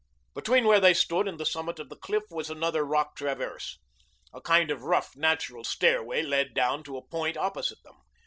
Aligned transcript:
Between 0.33 0.65
where 0.65 0.79
they 0.79 0.95
stood 0.95 1.27
and 1.27 1.39
the 1.39 1.45
summit 1.45 1.77
of 1.77 1.89
the 1.89 1.95
cliff 1.95 2.23
was 2.31 2.49
another 2.49 2.83
rock 2.83 3.15
traverse. 3.15 3.77
A 4.33 4.41
kind 4.41 4.71
of 4.71 4.81
rough, 4.81 5.15
natural 5.15 5.63
stairway 5.63 6.23
led 6.23 6.55
down 6.55 6.81
to 6.85 6.97
a 6.97 7.05
point 7.07 7.37
opposite 7.37 7.83
them. 7.83 7.99